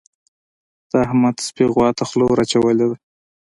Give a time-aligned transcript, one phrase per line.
[0.89, 2.97] د احمد سپي غوا ته خوله ور اچولې ده.